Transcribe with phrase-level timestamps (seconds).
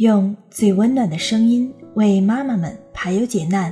[0.00, 3.70] 用最温暖的声音为妈妈们排忧解难，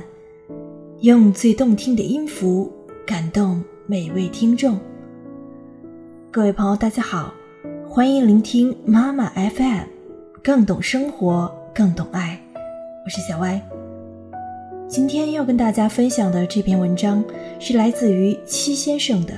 [0.99, 2.71] 用最动听的音符
[3.03, 4.79] 感动每位听众。
[6.29, 7.33] 各位朋友，大家好，
[7.89, 9.79] 欢迎聆听妈妈 FM，
[10.43, 12.39] 更懂生活，更懂爱。
[13.03, 13.59] 我是小歪。
[14.87, 17.25] 今天要跟大家分享的这篇文章
[17.59, 19.33] 是来自于七先生的。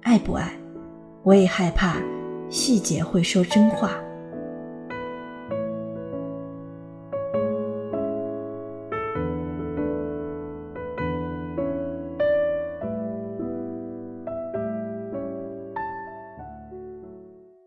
[0.00, 0.52] 爱不爱？
[1.22, 2.02] 我也害怕，
[2.50, 3.92] 细节会说真话。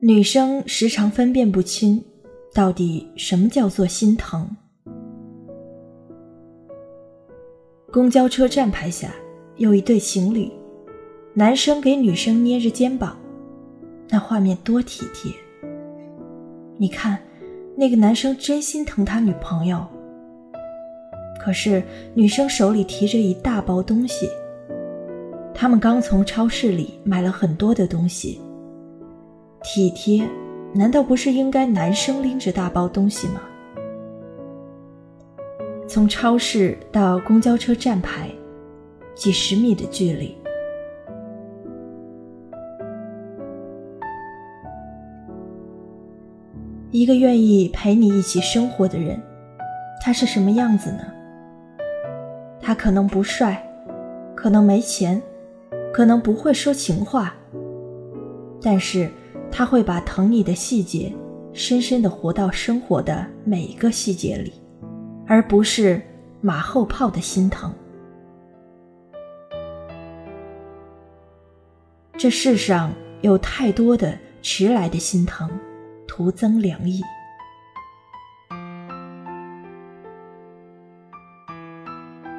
[0.08, 2.00] 女生时常分辨不清，
[2.54, 4.48] 到底什么叫做心疼。
[7.92, 9.10] 公交车站牌下
[9.56, 10.52] 有一对情侣，
[11.34, 13.18] 男生给女生捏着肩膀，
[14.08, 15.32] 那画面多体贴。
[16.78, 17.18] 你看，
[17.76, 19.84] 那个男生真心疼他女朋友。
[21.42, 21.82] 可是
[22.14, 24.30] 女生手里提着一大包东西，
[25.52, 28.40] 他们刚从超市里买了很多的东西。
[29.68, 30.24] 体贴，
[30.74, 33.42] 难道不是应该男生拎着大包东西吗？
[35.88, 38.30] 从超市到公交车站牌，
[39.16, 40.38] 几十米的距离。
[46.92, 49.20] 一个愿意陪你一起生活的人，
[50.00, 51.00] 他是什么样子呢？
[52.62, 53.68] 他可能不帅，
[54.36, 55.20] 可能没钱，
[55.92, 57.34] 可能不会说情话，
[58.62, 59.10] 但是。
[59.58, 61.16] 他会把疼你的细节，
[61.54, 64.52] 深深的活到生活的每一个细节里，
[65.26, 66.02] 而不是
[66.42, 67.74] 马后炮的心疼。
[72.18, 75.50] 这世上有太多的迟来的心疼，
[76.06, 77.02] 徒增凉意。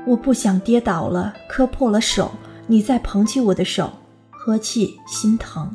[0.06, 2.30] 我不想跌倒了，磕破了手，
[2.66, 3.90] 你再捧起我的手，
[4.32, 5.74] 呵气心疼。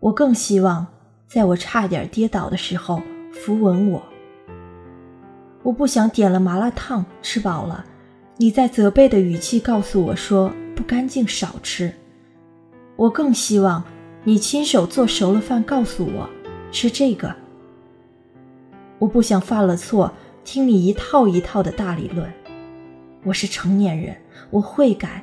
[0.00, 0.86] 我更希望，
[1.26, 3.02] 在我差点跌倒的时候
[3.32, 4.02] 扶稳我。
[5.62, 7.84] 我不想点了麻辣烫吃饱了，
[8.38, 11.92] 你在责备的语气告诉我说不干净少吃。
[12.96, 13.84] 我更希望
[14.24, 16.28] 你亲手做熟了饭告诉我
[16.72, 17.34] 吃这个。
[18.98, 20.10] 我不想犯了错
[20.44, 22.30] 听你一套一套的大理论。
[23.22, 24.16] 我是成年人，
[24.48, 25.22] 我会改，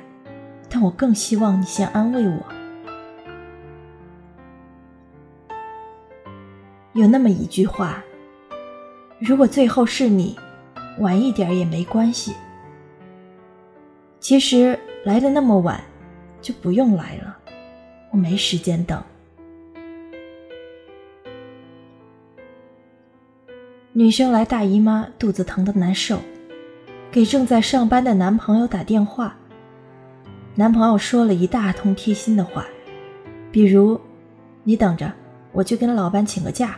[0.70, 2.57] 但我更希望你先安慰我。
[6.98, 8.02] 有那么一句话
[9.22, 10.36] ：“如果最后是你，
[10.98, 12.34] 晚一点也没关系。”
[14.18, 15.80] 其实来的那么晚，
[16.42, 17.38] 就不用来了，
[18.10, 19.00] 我没时间等。
[23.92, 26.18] 女生来大姨妈，肚子疼的难受，
[27.12, 29.36] 给正在上班的男朋友打电话。
[30.56, 32.66] 男朋友说了一大通贴心的话，
[33.52, 34.00] 比如
[34.64, 35.12] ：“你等着，
[35.52, 36.76] 我去跟老板请个假。”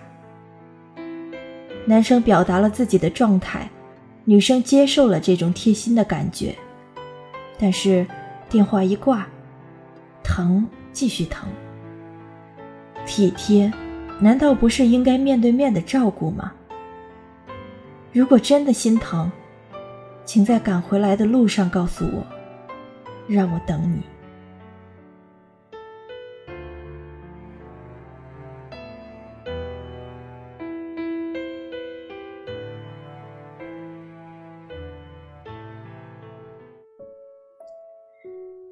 [1.90, 3.68] 男生表达了自己的状态，
[4.24, 6.54] 女生接受了这种贴心的感觉，
[7.58, 8.06] 但是
[8.48, 9.26] 电话一挂，
[10.22, 11.48] 疼继续疼。
[13.04, 13.72] 体贴，
[14.20, 16.52] 难道不是应该面对面的照顾吗？
[18.12, 19.28] 如果真的心疼，
[20.24, 22.24] 请在赶回来的路上告诉我，
[23.26, 24.00] 让我等你。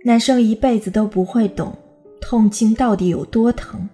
[0.08, 1.70] 男生一辈子都不会懂
[2.18, 3.86] 痛经到底有多疼，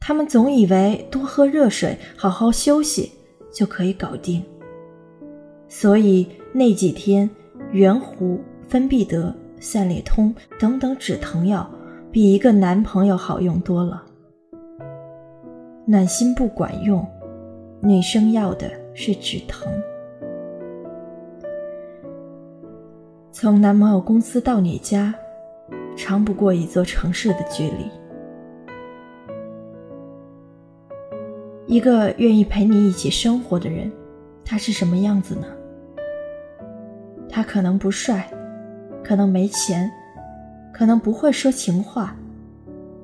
[0.00, 3.12] 他们总以为多喝热水、好好休息
[3.52, 4.42] 就可以搞定，
[5.68, 7.28] 所以那几天
[7.72, 11.70] 圆弧、芬必得、散列通等等止疼药
[12.10, 14.02] 比一个男朋友好用多了。
[15.84, 17.06] 暖心不管用，
[17.82, 19.70] 女生要的是止疼。
[23.42, 25.12] 从男朋友公司到你家，
[25.96, 27.90] 长不过一座城市的距离。
[31.66, 33.90] 一个愿意陪你一起生活的人，
[34.44, 35.48] 他是什么样子呢？
[37.28, 38.30] 他可能不帅，
[39.02, 39.90] 可能没钱，
[40.72, 42.14] 可能不会说情话，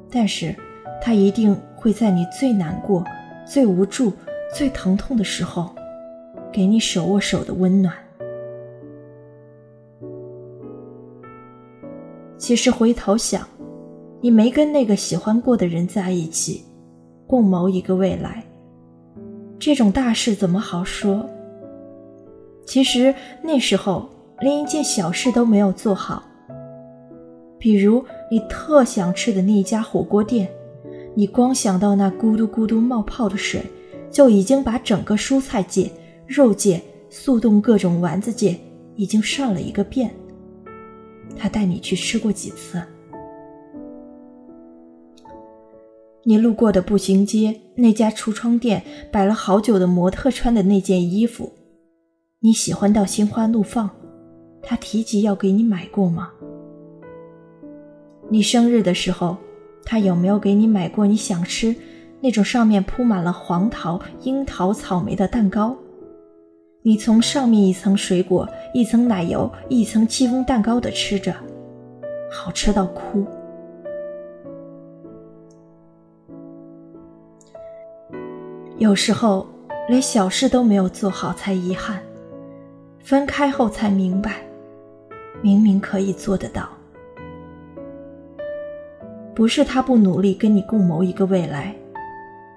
[0.09, 0.55] 但是
[1.03, 3.05] 他一定会在你最难过、
[3.45, 4.13] 最无助、
[4.55, 5.75] 最疼痛的时候，
[6.53, 7.93] 给你手握手的温暖。
[12.49, 13.47] 其实回头想，
[14.23, 16.65] 你没跟那个喜欢过的人在一起，
[17.27, 18.43] 共谋一个未来，
[19.59, 21.29] 这种大事怎么好说？
[22.65, 24.09] 其实那时候
[24.41, 26.23] 连一件小事都没有做好，
[27.59, 30.49] 比如你特想吃的那家火锅店，
[31.15, 33.61] 你光想到那咕嘟咕嘟冒泡的水，
[34.11, 35.91] 就已经把整个蔬菜界、
[36.27, 36.81] 肉界、
[37.11, 38.59] 速冻各种丸子界
[38.97, 40.11] 已经涮了一个遍。
[41.37, 42.83] 他带你去吃过几次？
[46.25, 51.51] 你路过的步行街那家橱窗店摆了好久的模特穿的那件衣服，
[52.41, 53.89] 你喜欢到心花怒放，
[54.63, 56.31] 他提及要给你买过吗？
[58.29, 59.39] 你生日的时候，
[59.85, 61.75] 他有没有给你买过你想吃
[62.21, 65.75] 那种上面铺满了黄桃、樱桃、草莓的蛋糕？
[66.83, 71.35] 你从上面一层水果、一层奶油、一层戚风蛋糕的吃着，
[72.31, 73.27] 好吃到哭。
[78.79, 79.45] 有时候
[79.89, 82.01] 连小事都没有做好才遗憾，
[83.01, 84.37] 分开后才明白，
[85.43, 86.69] 明明可以做得到。
[89.35, 91.75] 不是他不努力跟你共谋一个未来，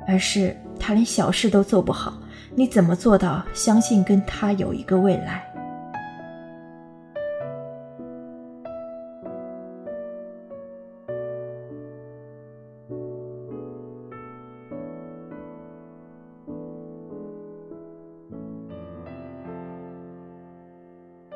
[0.07, 2.20] 而是他连小事都做不好，
[2.53, 5.47] 你怎么做到相信跟他有一个未来？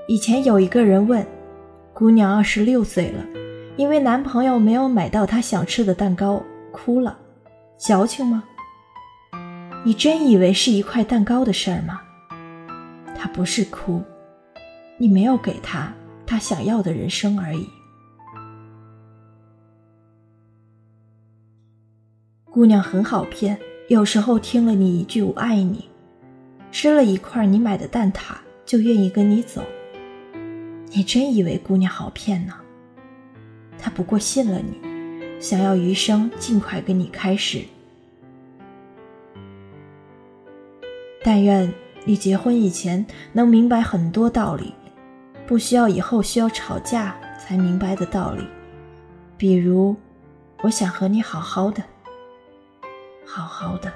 [0.07, 1.25] 以前有一个人问，
[1.93, 3.25] 姑娘二十六岁了，
[3.75, 6.41] 因为男朋友没有买到她想吃的蛋糕，
[6.71, 7.17] 哭了，
[7.77, 8.43] 矫情吗？
[9.85, 12.01] 你真以为是一块蛋糕的事儿吗？
[13.15, 14.01] 他不是哭，
[14.97, 15.93] 你没有给他
[16.25, 17.69] 他想要的人生而已。
[22.45, 25.87] 姑娘很好骗，有时候听了你一句“我爱你”，
[26.73, 29.61] 吃了一块你买的蛋挞，就愿意跟你走。
[30.89, 32.55] 你真以为姑娘好骗呢？
[33.77, 37.63] 她不过信了你，想要余生尽快跟你开始。
[41.27, 41.73] 但愿
[42.03, 44.75] 你结婚以前能明白很多道理，
[45.47, 48.47] 不需要以后需要吵架才明白的道理，
[49.35, 49.95] 比如，
[50.61, 51.81] 我想和你好好的，
[53.25, 53.91] 好好的。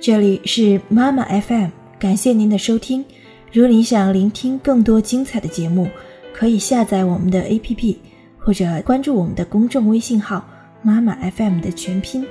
[0.00, 1.68] 这里是妈妈 FM，
[1.98, 3.04] 感谢您的收听。
[3.52, 5.86] 如果你想聆听更多精彩的节目，
[6.32, 7.98] 可以下载我们的 APP，
[8.38, 10.42] 或者关注我们的公众微信号
[10.80, 12.26] “妈妈 FM” 的全拼。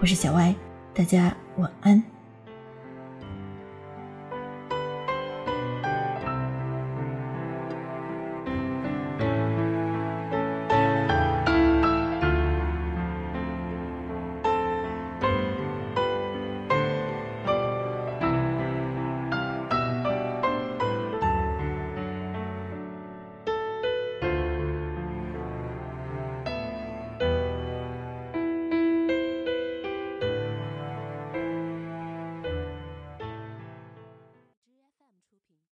[0.00, 0.52] 我是小歪，
[0.92, 2.11] 大家晚安。